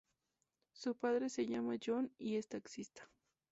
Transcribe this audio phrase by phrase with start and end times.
[0.73, 3.07] Su padre se llama John y es taxista.